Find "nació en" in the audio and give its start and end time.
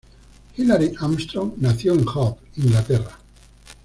1.57-2.07